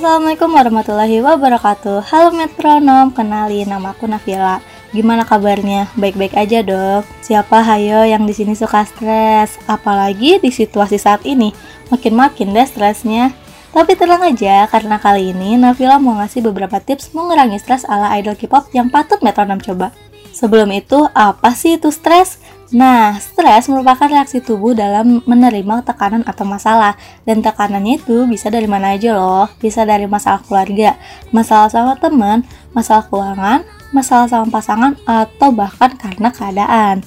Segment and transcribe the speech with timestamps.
[0.00, 2.08] Assalamualaikum warahmatullahi wabarakatuh.
[2.08, 4.64] Halo metronom, kenalin nama aku Nafila
[4.96, 5.92] Gimana kabarnya?
[5.92, 9.60] Baik-baik aja dong Siapa hayo yang di sini suka stres?
[9.68, 11.52] Apalagi di situasi saat ini.
[11.92, 13.36] Makin-makin deh stresnya.
[13.76, 18.40] Tapi tenang aja, karena kali ini Nafila mau ngasih beberapa tips mengurangi stres ala idol
[18.40, 19.92] K-pop yang patut metronom coba
[20.30, 22.38] Sebelum itu, apa sih itu stres?
[22.70, 26.94] Nah, stres merupakan reaksi tubuh dalam menerima tekanan atau masalah.
[27.26, 29.50] Dan tekanannya itu bisa dari mana aja loh.
[29.58, 30.94] Bisa dari masalah keluarga,
[31.34, 37.02] masalah sama teman, masalah keuangan, masalah sama pasangan, atau bahkan karena keadaan.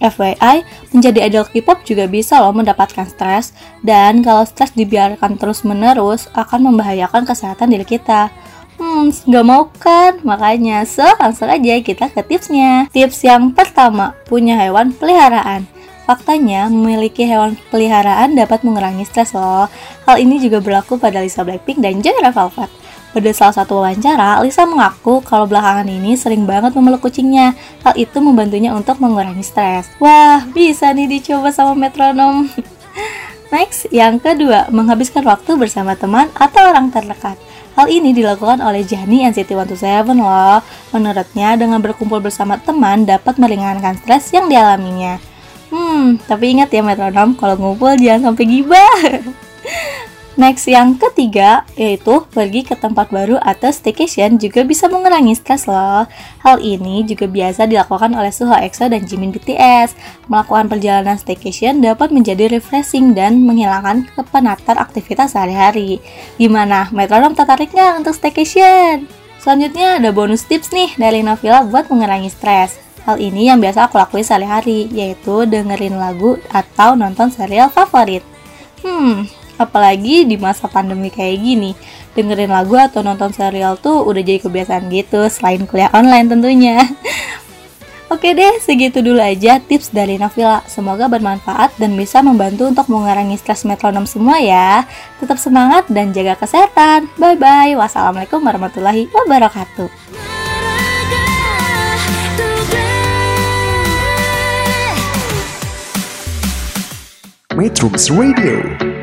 [0.00, 0.64] FYI,
[0.96, 3.52] menjadi idol K-pop juga bisa loh mendapatkan stres.
[3.84, 8.32] Dan kalau stres dibiarkan terus-menerus, akan membahayakan kesehatan diri kita.
[8.80, 10.24] Hmm, nggak mau kan?
[10.24, 12.88] Makanya, so langsung aja kita ke tipsnya.
[12.88, 15.68] Tips yang pertama, punya hewan peliharaan.
[16.08, 19.68] Faktanya, memiliki hewan peliharaan dapat mengurangi stres loh.
[20.08, 22.72] Hal ini juga berlaku pada Lisa Blackpink dan Red Velvet.
[23.12, 27.52] Pada salah satu wawancara, Lisa mengaku kalau belakangan ini sering banget memeluk kucingnya.
[27.84, 29.92] Hal itu membantunya untuk mengurangi stres.
[30.00, 32.48] Wah, bisa nih dicoba sama metronom.
[33.54, 37.49] Next, yang kedua, menghabiskan waktu bersama teman atau orang terdekat.
[37.80, 40.60] Hal ini dilakukan oleh Jani NCT127 loh.
[40.92, 45.16] Menurutnya, dengan berkumpul bersama teman dapat meringankan stres yang dialaminya.
[45.72, 49.00] Hmm, tapi ingat ya metronom, kalau ngumpul jangan sampai gibah.
[50.40, 56.08] Next yang ketiga yaitu pergi ke tempat baru atau staycation juga bisa mengurangi stres loh.
[56.40, 59.92] Hal ini juga biasa dilakukan oleh Suho EXO dan Jimin BTS.
[60.32, 66.00] Melakukan perjalanan staycation dapat menjadi refreshing dan menghilangkan kepenatan aktivitas sehari-hari.
[66.40, 66.88] Gimana?
[66.88, 69.04] Metronom tertarik nggak untuk staycation?
[69.44, 72.80] Selanjutnya ada bonus tips nih dari Novila buat mengurangi stres.
[73.04, 78.24] Hal ini yang biasa aku lakuin sehari-hari, yaitu dengerin lagu atau nonton serial favorit.
[78.80, 79.28] Hmm,
[79.60, 81.76] apalagi di masa pandemi kayak gini,
[82.16, 86.80] dengerin lagu atau nonton serial tuh udah jadi kebiasaan gitu, selain kuliah online tentunya.
[88.10, 90.66] Oke deh, segitu dulu aja tips dari Nafila.
[90.66, 94.82] Semoga bermanfaat dan bisa membantu untuk mengurangi stres metronom semua ya.
[95.22, 97.06] Tetap semangat dan jaga kesehatan.
[97.14, 97.78] Bye-bye.
[97.78, 99.86] Wassalamualaikum warahmatullahi wabarakatuh.
[107.54, 108.89] Metrums Radio.